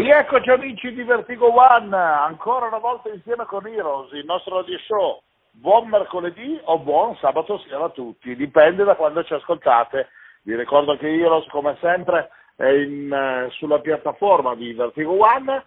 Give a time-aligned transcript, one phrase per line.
[0.00, 5.20] Rieccoci amici di Vertigo One, ancora una volta insieme con Heroes, il nostro radio show.
[5.50, 10.08] Buon mercoledì o buon sabato sera a tutti, dipende da quando ci ascoltate.
[10.44, 15.64] Vi ricordo che Heroes, come sempre, è in, eh, sulla piattaforma di Vertigo One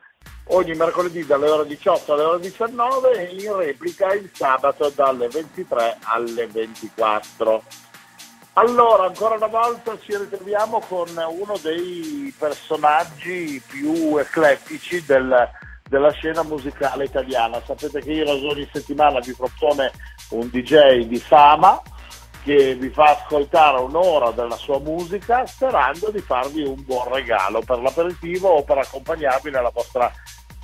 [0.47, 5.97] ogni mercoledì dalle ore 18 alle ore 19 e in replica il sabato dalle 23
[6.05, 7.61] alle 24.
[8.55, 15.49] Allora, ancora una volta ci ritroviamo con uno dei personaggi più eclettici del,
[15.89, 17.59] della scena musicale italiana.
[17.65, 19.91] Sapete che io ogni settimana vi propone
[20.29, 21.81] un DJ di fama
[22.43, 27.79] che vi fa ascoltare un'ora della sua musica sperando di farvi un buon regalo per
[27.79, 30.11] l'aperitivo o per accompagnarvi nella vostra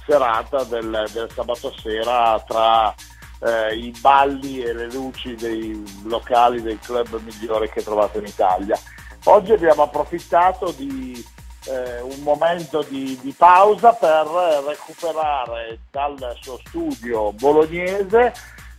[0.06, 2.94] serata del, del sabato sera tra
[3.40, 8.78] eh, i balli e le luci dei locali dei club migliori che trovate in Italia.
[9.26, 11.24] Oggi abbiamo approfittato di
[11.66, 14.26] eh, un momento di, di, pausa per
[14.66, 18.34] recuperare dal suo studio bolognese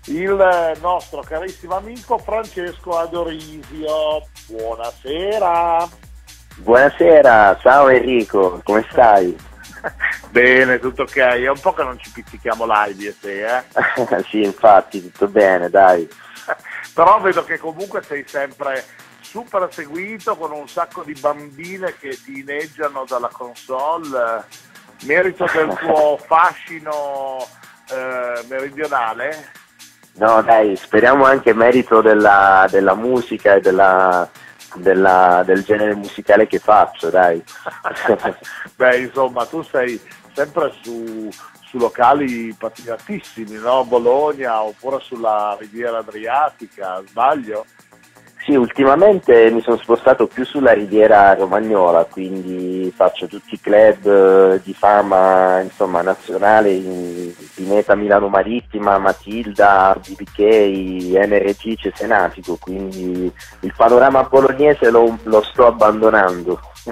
[0.07, 4.23] il nostro carissimo amico Francesco Adorisio.
[4.47, 5.89] Buonasera.
[6.57, 9.50] Buonasera, ciao Enrico, come stai?
[10.31, 11.17] bene, tutto ok.
[11.17, 14.25] È un po' che non ci pizzichiamo live io e te, eh?
[14.29, 16.09] sì, infatti, tutto bene, dai.
[16.95, 18.85] Però vedo che comunque sei sempre
[19.21, 24.45] super seguito con un sacco di bambine che ti inneggiano dalla console.
[25.05, 27.47] Merito del tuo fascino
[27.91, 29.53] eh, meridionale?
[30.15, 34.29] No, dai, speriamo anche merito della, della musica e della,
[34.77, 37.43] della, del genere musicale che faccio, dai.
[38.77, 40.01] Beh, insomma, tu sei
[40.33, 41.29] sempre su,
[41.63, 43.85] su locali patinatissimi, no?
[43.85, 47.67] Bologna oppure sulla Riviera Adriatica, sbaglio?
[48.43, 54.61] Sì, ultimamente mi sono spostato più sulla riviera romagnola, quindi faccio tutti i club eh,
[54.65, 60.39] di fama insomma, nazionale, in Pineta Milano Marittima, Matilda, BBK,
[61.27, 63.31] NRG Cesenatico, quindi
[63.61, 66.59] il panorama bolognese lo, lo sto abbandonando.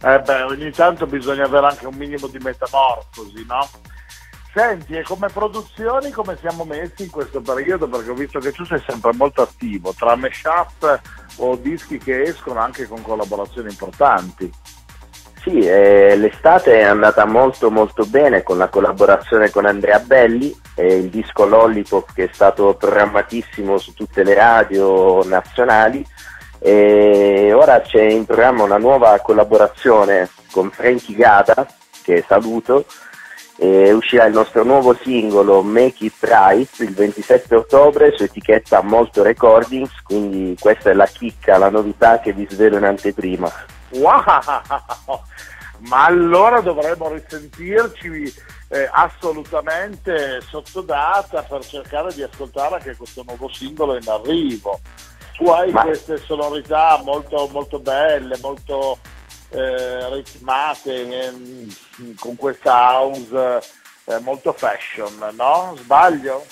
[0.00, 3.68] eh beh, ogni tanto bisogna avere anche un minimo di metamorfosi, no?
[4.54, 7.88] Senti, e come produzioni come siamo messi in questo periodo?
[7.88, 11.00] Perché ho visto che tu sei sempre molto attivo, tra mashup
[11.38, 14.48] o dischi che escono anche con collaborazioni importanti.
[15.42, 20.98] Sì, eh, l'estate è andata molto molto bene con la collaborazione con Andrea Belli e
[20.98, 26.06] il disco Lollipop che è stato programmatissimo su tutte le radio nazionali
[26.60, 31.66] e ora c'è in programma una nuova collaborazione con Frankie Gata
[32.02, 32.86] che saluto
[33.56, 39.22] e uscirà il nostro nuovo singolo Make It Right il 27 ottobre su etichetta Molto
[39.22, 43.50] Recordings, quindi questa è la chicca, la novità che vi svelo in anteprima.
[43.90, 44.22] Wow!
[45.86, 48.32] Ma allora dovremmo risentirci
[48.68, 54.80] eh, assolutamente sotto data per cercare di ascoltare anche questo nuovo singolo in arrivo.
[55.36, 55.82] Tu hai Ma...
[55.82, 58.98] queste sonorità molto, molto belle, molto
[59.54, 61.32] eh, ritmate eh,
[62.18, 63.62] con questa house
[64.06, 65.74] eh, molto fashion, no?
[65.78, 66.44] Sbaglio?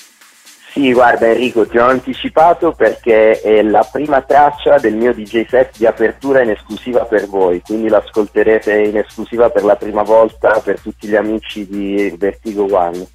[0.73, 5.77] Sì, guarda Enrico, ti ho anticipato perché è la prima traccia del mio DJ set
[5.77, 10.81] di apertura in esclusiva per voi, quindi l'ascolterete in esclusiva per la prima volta per
[10.81, 13.07] tutti gli amici di Vertigo One.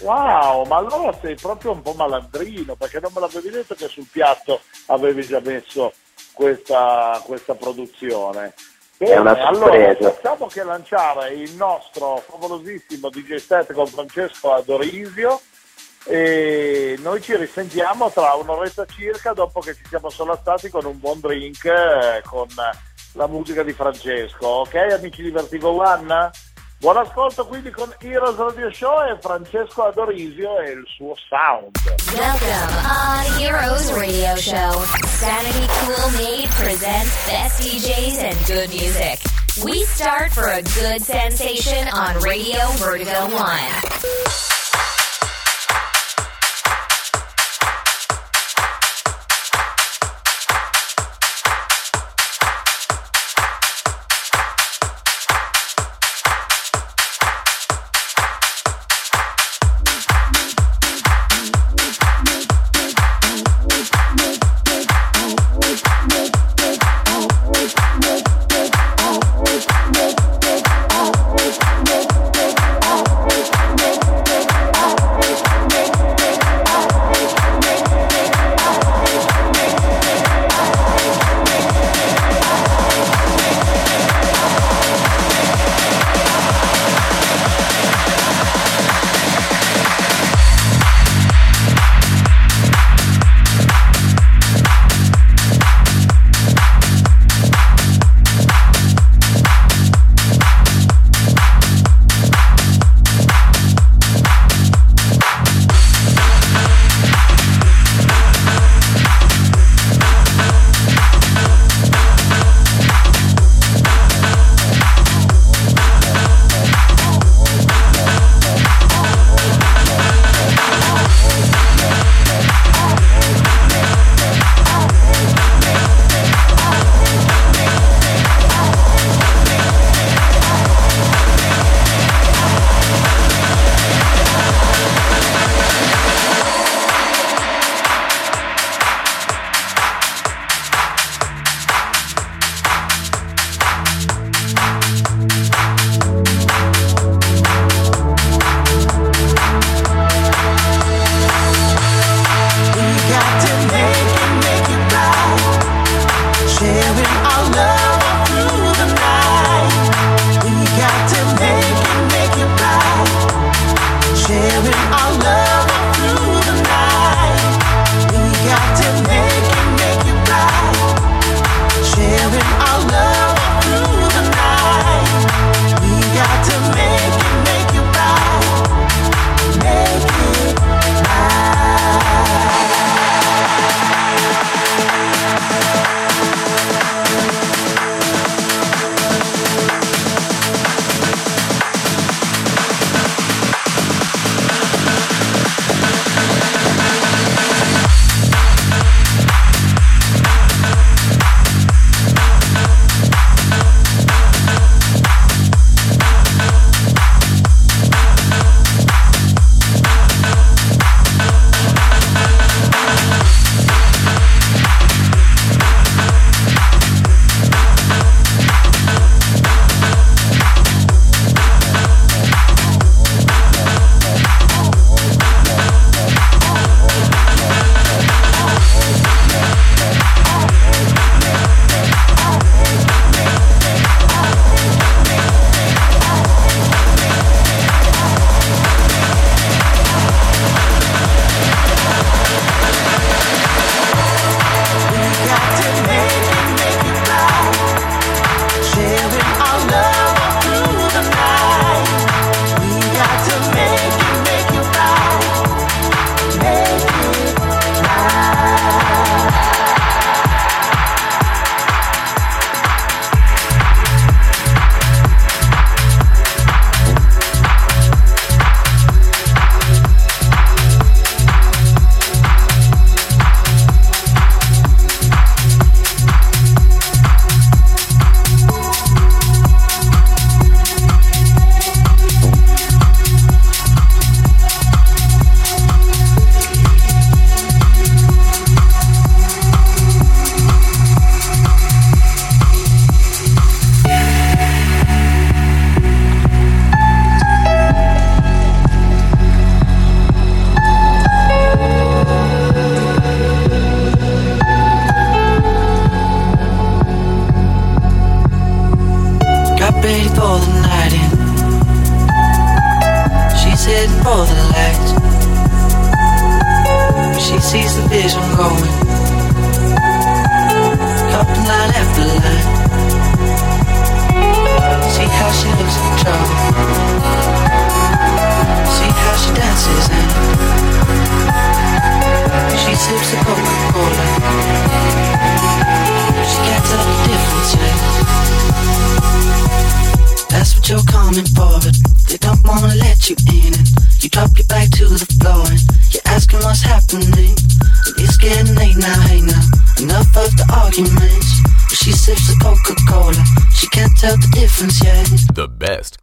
[0.00, 4.06] Wow, ma allora sei proprio un po' malandrino perché non me l'avevi detto che sul
[4.12, 5.94] piatto avevi già messo
[6.34, 8.52] questa, questa produzione.
[8.98, 9.98] Bene, è una sorpresa.
[9.98, 15.40] Allora, facciamo che lanciare il nostro favolosissimo DJ set con Francesco Adorisio
[16.06, 21.20] e noi ci risentiamo tra un'oretta circa dopo che ci siamo sollastati con un buon
[21.20, 22.46] drink eh, con
[23.12, 24.46] la musica di Francesco.
[24.46, 26.30] Ok amici di Vertigo One?
[26.78, 31.70] Buon ascolto quindi con Heroes Radio Show e Francesco Adorisio e il suo sound.
[32.12, 32.50] Welcome
[32.84, 34.84] on Heroes Radio Show.
[35.06, 39.18] Sanity Cool Made presents best DJs and good music.
[39.64, 44.45] We start for a good sensation on Radio Vertigo 1.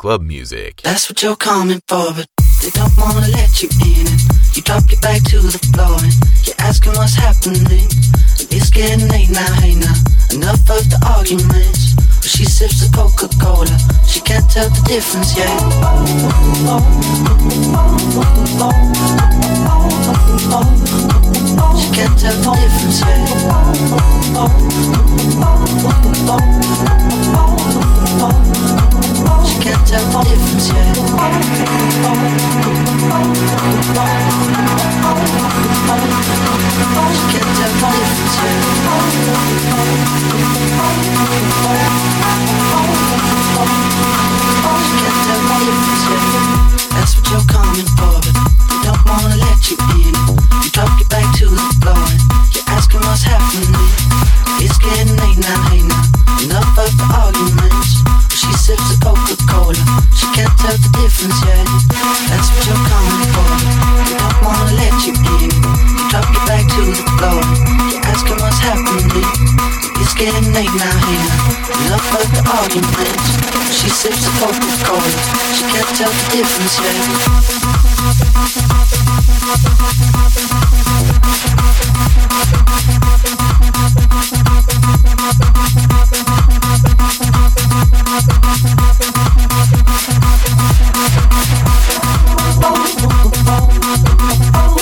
[0.03, 0.81] club music.
[0.83, 2.27] That's what you're coming for, but
[2.61, 4.03] they don't wanna let you in.
[4.03, 4.21] It.
[4.53, 6.11] You drop your back to the floor and
[6.43, 7.87] you're asking what's happening.
[8.51, 9.95] It's getting late now, hey now.
[10.35, 11.95] Enough of the arguments.
[12.19, 15.47] But she sips the Coca Cola, she can't tell the difference yet.
[21.79, 23.42] She can't tell the difference yet.
[29.93, 30.93] j'attends les foncières.
[37.59, 38.82] J'attends.
[70.53, 71.25] maid now here.
[71.67, 73.25] We love her to arguments.
[73.73, 74.53] She sips a cup
[74.85, 75.13] cold.
[75.57, 76.93] She can't tell the difference yet.
[92.65, 93.71] Oh, oh,
[94.55, 94.72] oh,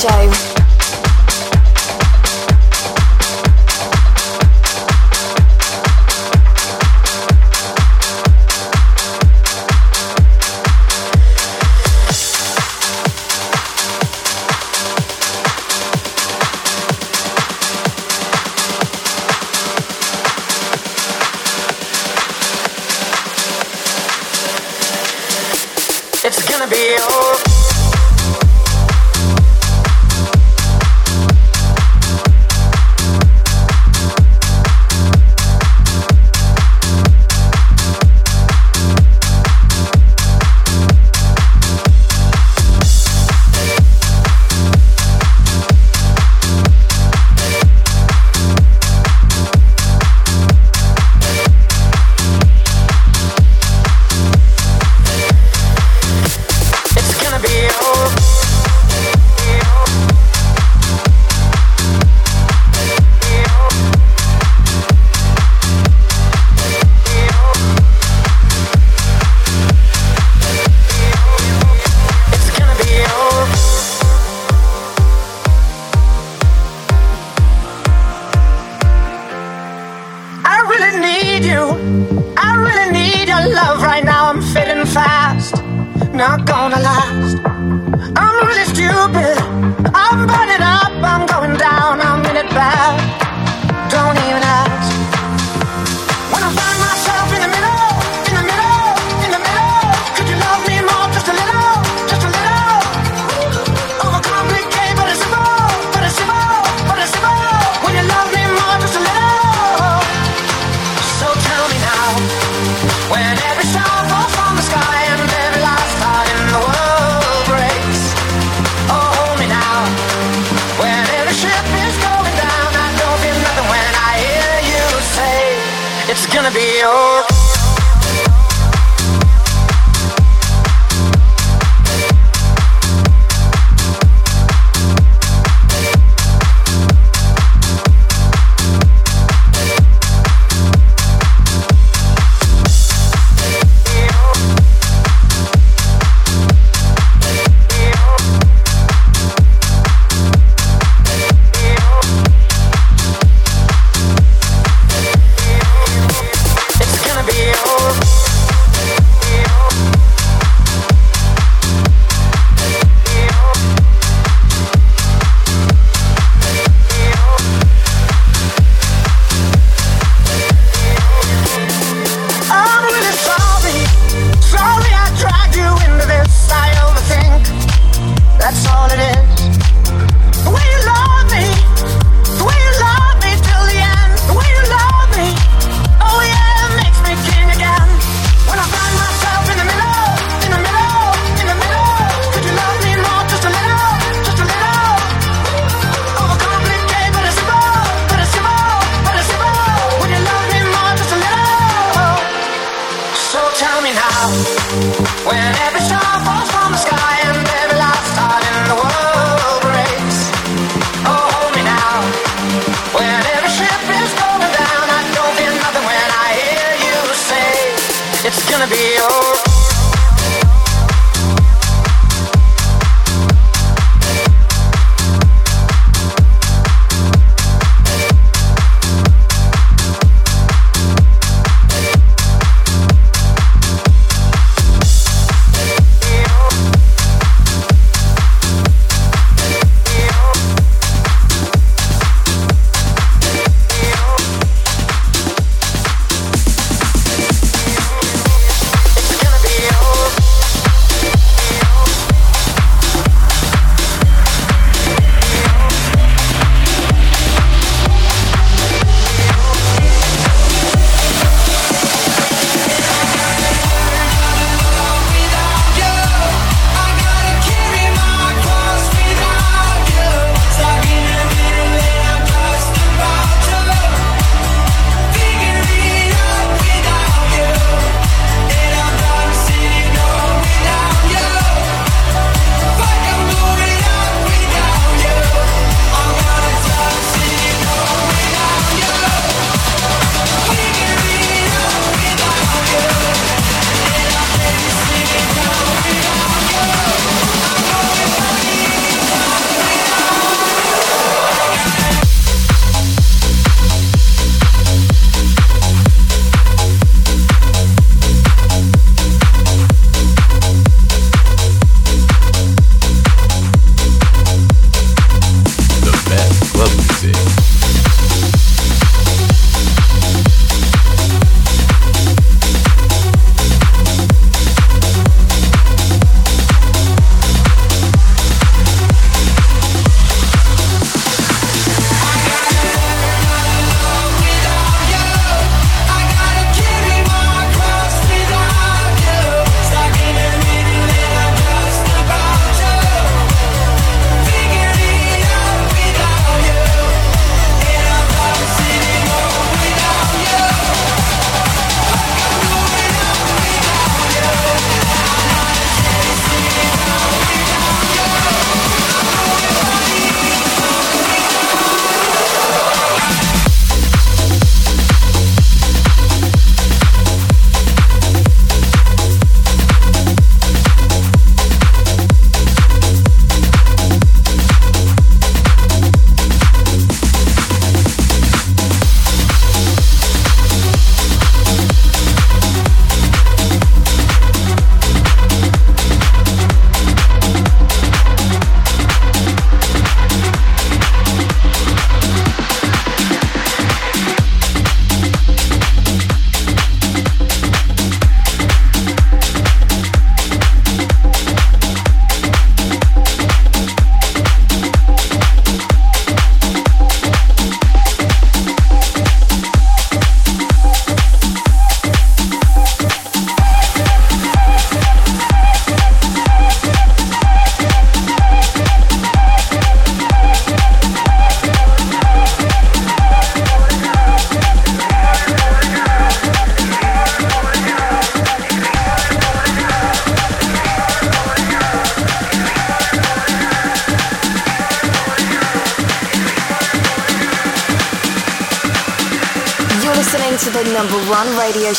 [0.00, 0.49] show.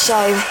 [0.01, 0.50] Show.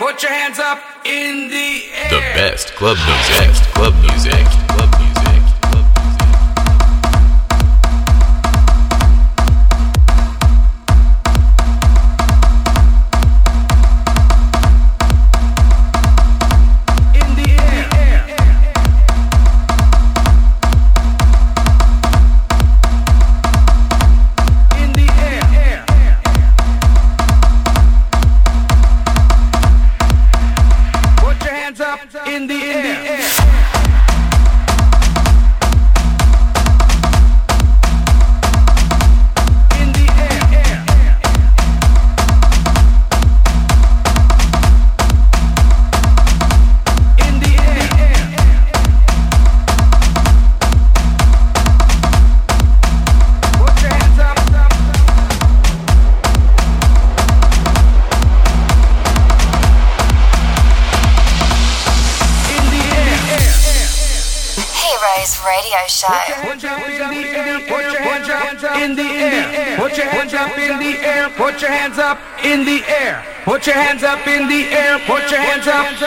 [0.00, 2.08] Put your hands up in the air.
[2.08, 3.36] The best club music.
[3.36, 4.59] Best club music.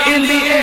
[0.02, 0.62] in the air.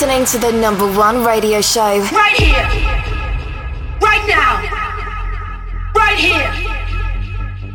[0.00, 1.82] listening to the number one radio show.
[1.82, 2.64] Right here.
[4.00, 4.64] Right now.
[5.94, 6.48] Right here.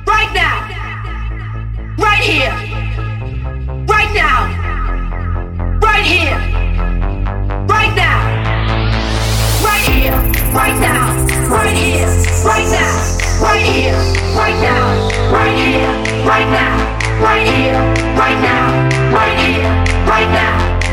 [0.08, 0.66] Right now.
[2.00, 2.50] Right here.
[3.86, 4.50] Right now.
[5.80, 6.40] Right here.
[7.70, 8.26] Right now.
[9.62, 10.18] Right here.
[10.52, 11.06] Right now.
[11.48, 12.10] Right here.
[12.44, 13.06] Right now.
[13.40, 14.02] Right here.
[14.34, 15.32] Right now.
[15.32, 16.26] Right here.
[16.26, 17.22] Right now.
[17.22, 17.78] Right here.
[18.18, 19.14] Right now.
[19.14, 20.08] Right here.
[20.08, 20.55] Right now.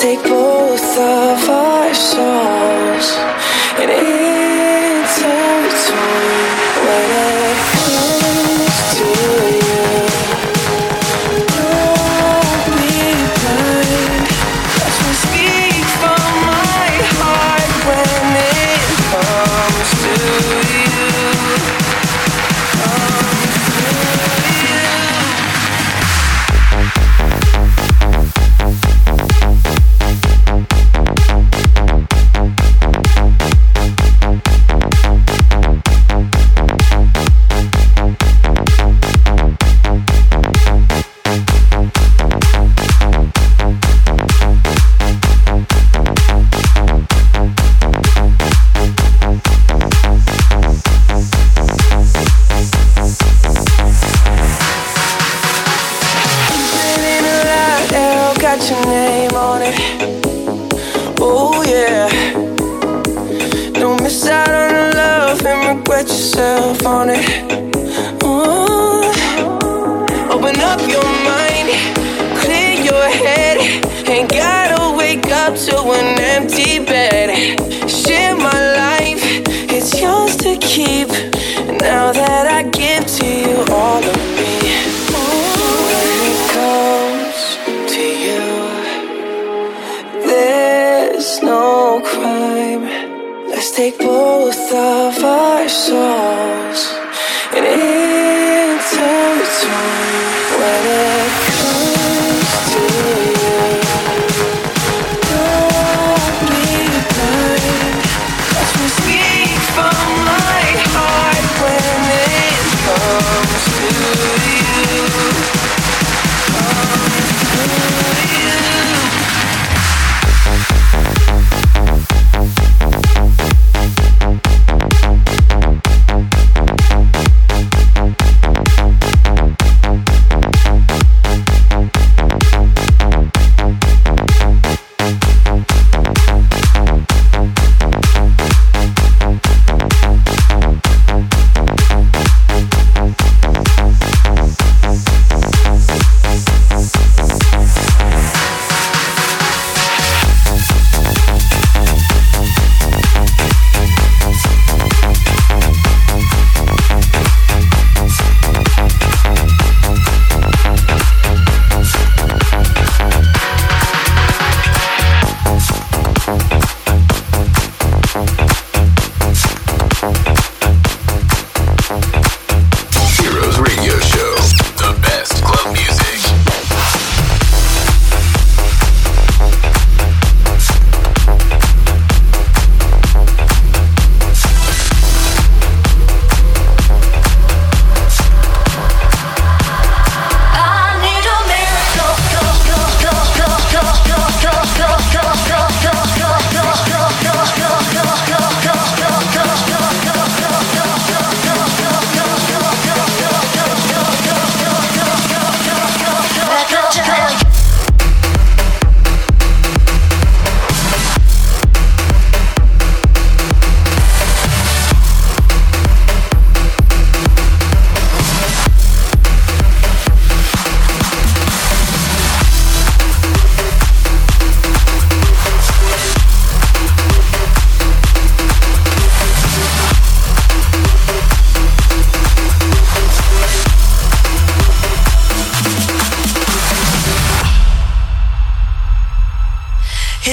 [0.00, 3.18] take both of our souls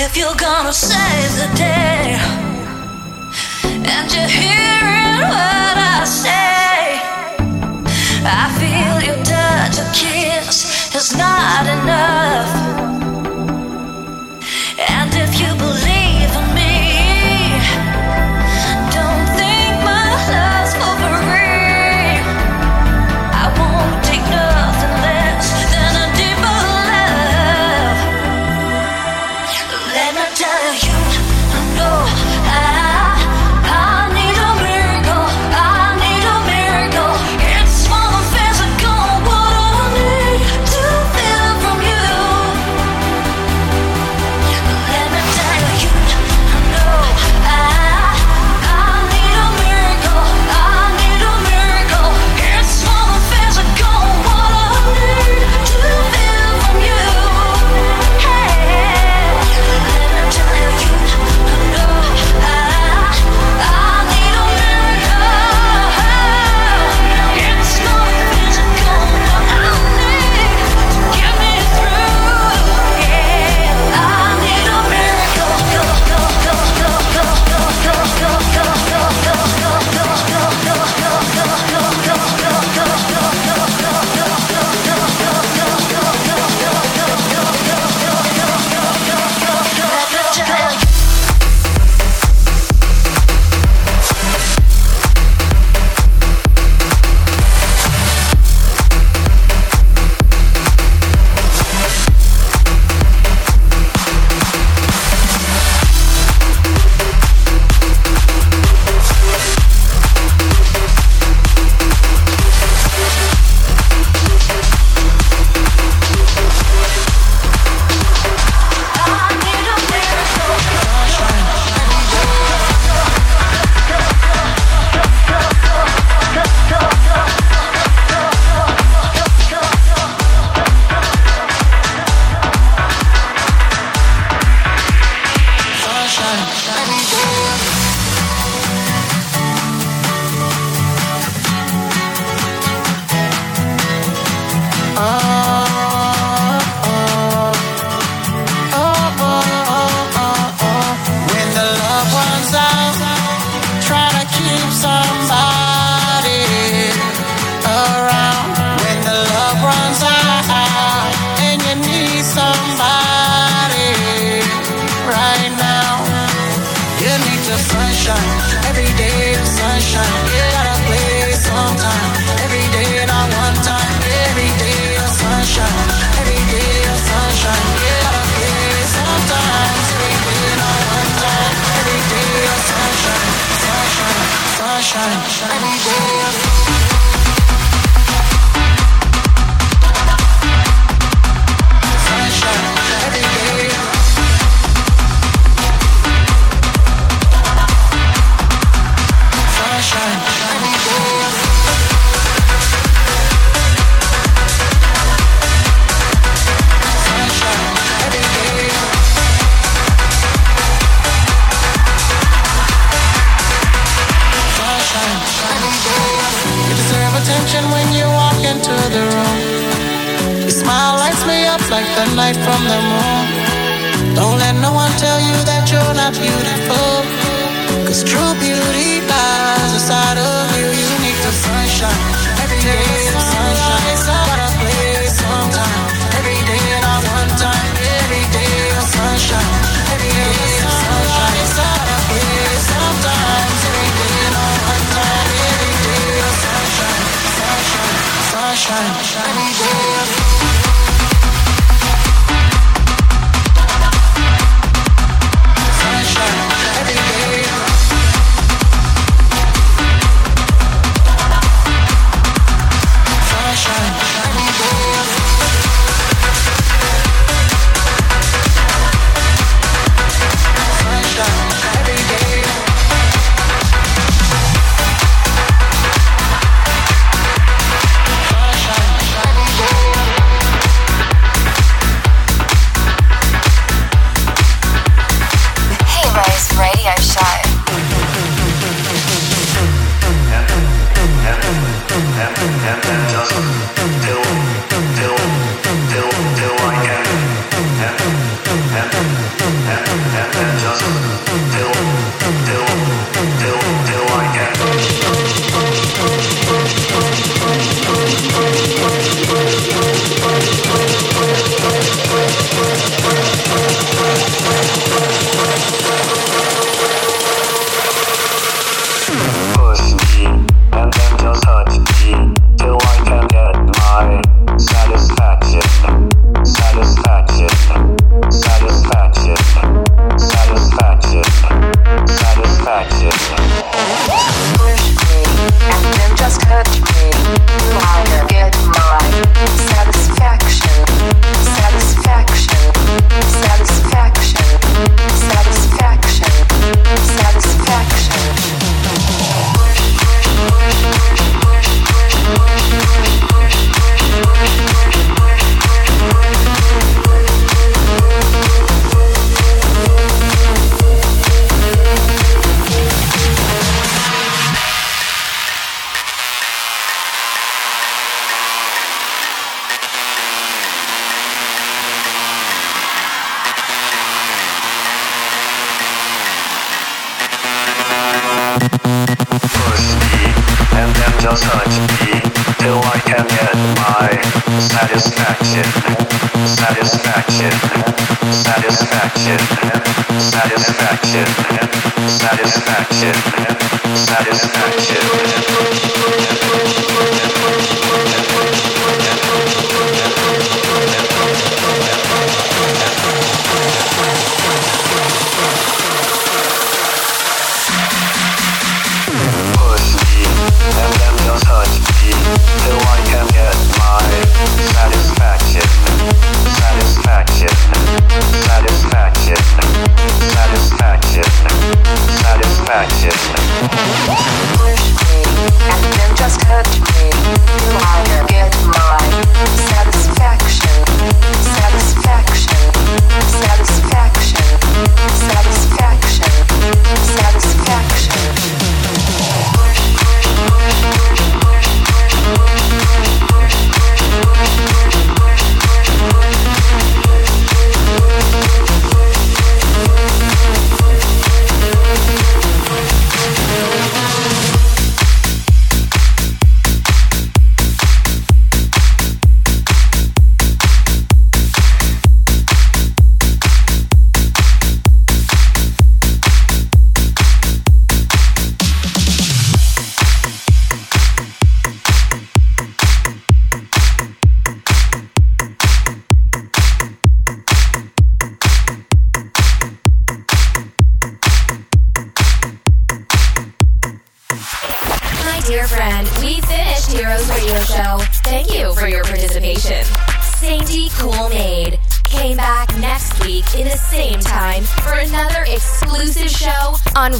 [0.07, 2.15] If you're gonna save the day,
[3.63, 6.99] and you're hearing what I say,
[8.23, 12.84] I feel your touch, your kiss is not enough.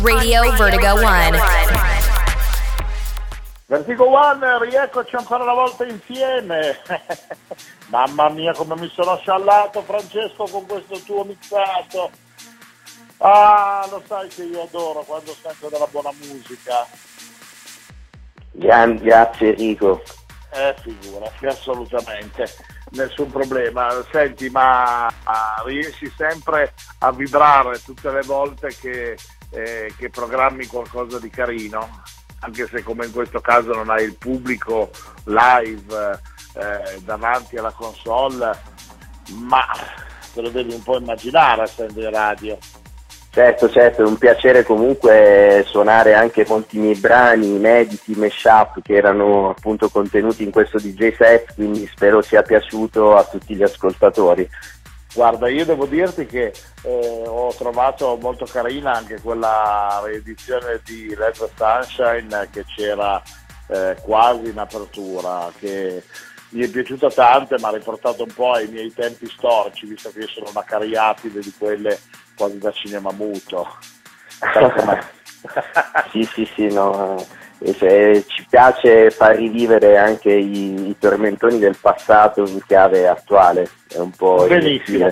[0.06, 1.39] Radio, Vertigo, One.
[3.66, 6.78] Vertigo One, rieccoci ancora una volta insieme.
[7.89, 12.12] Mamma mia come mi sono sciallato Francesco con questo tuo mixato.
[13.18, 16.86] Ah, lo sai che io adoro quando sento della buona musica.
[18.51, 20.03] Grazie Enrico.
[20.53, 22.45] Eh, figurati, assolutamente,
[22.91, 23.89] nessun problema.
[24.12, 29.18] Senti, ma ah, riesci sempre a vibrare tutte le volte che,
[29.56, 32.03] eh, che programmi qualcosa di carino?
[32.39, 34.91] Anche se come in questo caso non hai il pubblico
[35.24, 36.20] live
[36.53, 38.51] eh, davanti alla console,
[39.32, 39.66] ma
[40.34, 42.58] te lo devi un po' immaginare essendo in radio.
[43.36, 49.49] Certo, certo, è un piacere comunque suonare anche molti miei brani inediti, mashup che erano
[49.49, 54.47] appunto contenuti in questo DJ set, quindi spero sia piaciuto a tutti gli ascoltatori.
[55.16, 56.53] Guarda, io devo dirti che
[56.84, 63.24] eh, ho trovato molto carina anche quella riedizione di Let Sunshine che c'era
[63.68, 66.03] eh, quasi in apertura, che
[66.49, 70.20] mi è piaciuta tanto mi ha riportato un po' ai miei tempi storici, visto che
[70.20, 71.97] io sono una cariatide di quelle
[72.36, 73.68] quasi da cinema muto.
[76.11, 77.24] Sì, sì, sì, no.
[77.66, 83.68] E se- ci piace far rivivere anche i, i tormentoni del passato in chiave attuale,
[83.88, 85.11] è un po' Benissimo.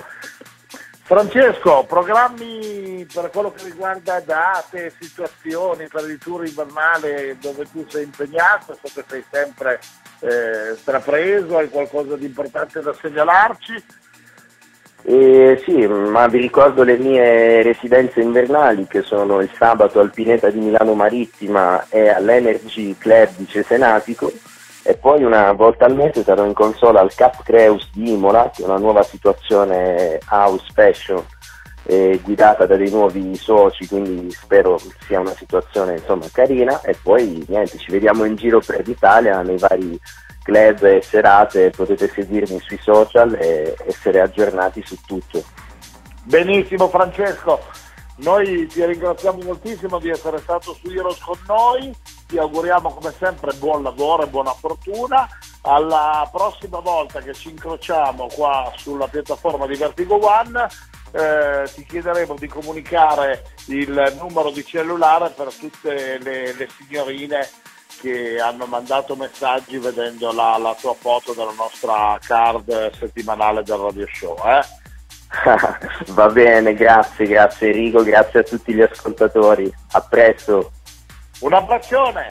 [1.05, 8.03] Francesco, programmi per quello che riguarda date, situazioni per il tour invernale dove tu sei
[8.03, 9.79] impegnato, so che sei sempre
[10.19, 13.83] eh, strapreso, hai qualcosa di importante da segnalarci?
[15.05, 20.49] Eh, sì, ma vi ricordo le mie residenze invernali che sono il sabato al Pineta
[20.49, 24.31] di Milano Marittima e all'Energy Club di Cesenatico
[24.81, 28.63] e poi una volta al mese sarò in console al Cap Creus di Imola, che
[28.63, 31.23] è una nuova situazione house fashion
[31.85, 36.81] eh, guidata da dei nuovi soci, quindi spero sia una situazione insomma carina.
[36.81, 39.99] E poi niente, ci vediamo in giro per l'Italia nei vari
[40.43, 45.43] club e serate, potete seguirmi sui social e essere aggiornati su tutto.
[46.23, 47.59] Benissimo Francesco,
[48.17, 51.91] noi ti ringraziamo moltissimo di essere stato su Heroes con noi,
[52.27, 55.27] ti auguriamo come sempre buon lavoro e buona fortuna.
[55.61, 60.67] Alla prossima volta che ci incrociamo qua sulla piattaforma di Vertigo One
[61.13, 67.47] eh, ti chiederemo di comunicare il numero di cellulare per tutte le, le signorine
[68.03, 74.05] che hanno mandato messaggi vedendo la, la tua foto della nostra card settimanale del radio
[74.11, 74.35] show.
[74.45, 74.61] Eh?
[76.11, 79.73] Va bene, grazie, grazie Enrico, grazie a tutti gli ascoltatori.
[79.91, 80.73] A presto.
[81.39, 82.27] Un abbraccione!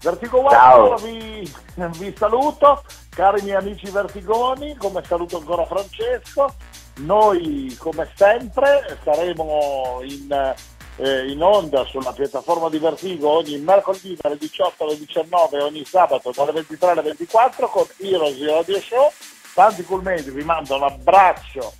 [0.00, 6.54] Vertigo allora vi, vi saluto, cari miei amici vertigoni, come saluto ancora Francesco.
[6.98, 10.54] Noi, come sempre, saremo in,
[10.96, 16.32] eh, in onda sulla piattaforma di Vertigo ogni mercoledì dalle 18 alle 19 ogni sabato
[16.34, 19.10] dalle 23 alle 24 con Heroes Radio Show.
[19.54, 21.72] Tanti culmenti, vi mando un abbraccio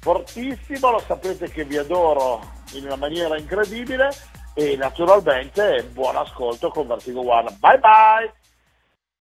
[0.00, 2.40] fortissimo, lo sapete che vi adoro
[2.74, 4.10] in una maniera incredibile
[4.54, 7.56] e naturalmente buon ascolto con Vertigo One.
[7.58, 8.45] Bye bye!